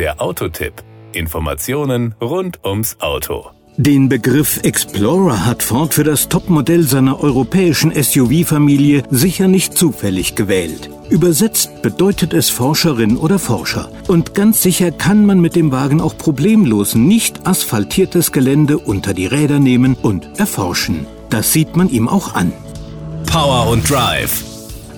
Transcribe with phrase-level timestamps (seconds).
[0.00, 0.72] Der Autotipp.
[1.12, 3.50] Informationen rund ums Auto.
[3.76, 10.88] Den Begriff Explorer hat Ford für das Topmodell seiner europäischen SUV-Familie sicher nicht zufällig gewählt.
[11.10, 13.90] Übersetzt bedeutet es Forscherin oder Forscher.
[14.08, 19.26] Und ganz sicher kann man mit dem Wagen auch problemlos nicht asphaltiertes Gelände unter die
[19.26, 21.06] Räder nehmen und erforschen.
[21.28, 22.54] Das sieht man ihm auch an.
[23.26, 24.44] Power und Drive.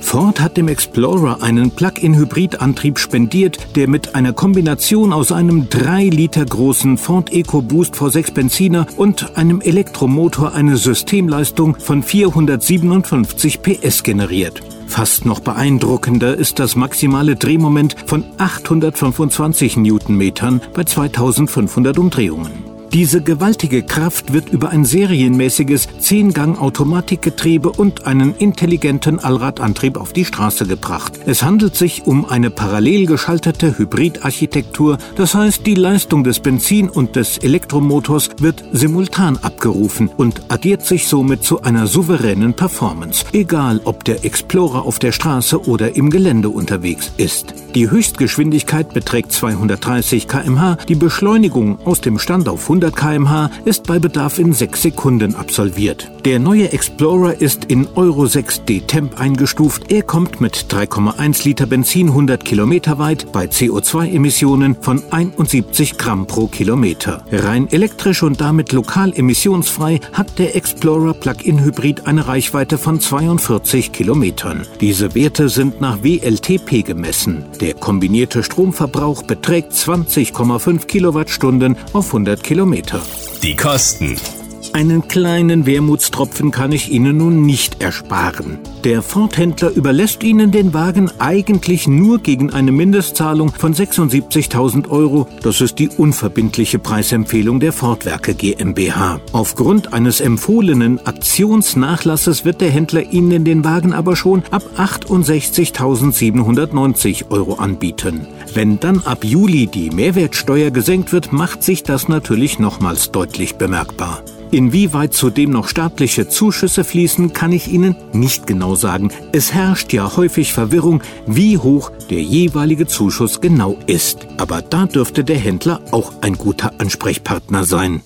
[0.02, 6.44] Ford hat dem Explorer einen Plug-in-Hybridantrieb spendiert, der mit einer Kombination aus einem 3 Liter
[6.44, 14.62] großen Ford EcoBoost V6 Benziner und einem Elektromotor eine Systemleistung von 457 PS generiert.
[14.86, 22.61] Fast noch beeindruckender ist das maximale Drehmoment von 825 Newtonmetern bei 2500 Umdrehungen.
[22.92, 30.66] Diese gewaltige Kraft wird über ein serienmäßiges 10-Gang-Automatikgetriebe und einen intelligenten Allradantrieb auf die Straße
[30.66, 31.18] gebracht.
[31.24, 37.16] Es handelt sich um eine parallel geschaltete Hybridarchitektur, das heißt, die Leistung des Benzin- und
[37.16, 44.04] des Elektromotors wird simultan abgerufen und addiert sich somit zu einer souveränen Performance, egal ob
[44.04, 47.54] der Explorer auf der Straße oder im Gelände unterwegs ist.
[47.74, 53.86] Die Höchstgeschwindigkeit beträgt 230 km/h, die Beschleunigung aus dem Stand auf 100 100 km/h ist
[53.86, 56.10] bei Bedarf in 6 Sekunden absolviert.
[56.24, 59.92] Der neue Explorer ist in Euro 6 D-Temp eingestuft.
[59.92, 66.48] Er kommt mit 3,1 Liter Benzin 100 Kilometer weit bei CO2-Emissionen von 71 Gramm pro
[66.48, 67.24] Kilometer.
[67.30, 73.92] Rein elektrisch und damit lokal emissionsfrei hat der Explorer Plug-in Hybrid eine Reichweite von 42
[73.92, 74.66] Kilometern.
[74.80, 77.44] Diese Werte sind nach WLTP gemessen.
[77.60, 82.71] Der kombinierte Stromverbrauch beträgt 20,5 Kilowattstunden auf 100 Kilometer.
[82.72, 83.02] Kilometer.
[83.42, 84.41] Die Kosten.
[84.74, 88.58] Einen kleinen Wermutstropfen kann ich Ihnen nun nicht ersparen.
[88.84, 95.28] Der Ford-Händler überlässt Ihnen den Wagen eigentlich nur gegen eine Mindestzahlung von 76.000 Euro.
[95.42, 99.20] Das ist die unverbindliche Preisempfehlung der Fordwerke GmbH.
[99.32, 107.56] Aufgrund eines empfohlenen Aktionsnachlasses wird der Händler Ihnen den Wagen aber schon ab 68.790 Euro
[107.56, 108.26] anbieten.
[108.54, 114.22] Wenn dann ab Juli die Mehrwertsteuer gesenkt wird, macht sich das natürlich nochmals deutlich bemerkbar.
[114.52, 119.10] Inwieweit zudem noch staatliche Zuschüsse fließen, kann ich Ihnen nicht genau sagen.
[119.32, 124.28] Es herrscht ja häufig Verwirrung, wie hoch der jeweilige Zuschuss genau ist.
[124.36, 128.02] Aber da dürfte der Händler auch ein guter Ansprechpartner sein.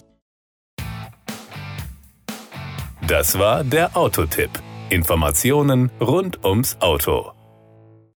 [3.08, 4.50] Das war der Autotipp.
[4.88, 7.35] Informationen rund ums Auto.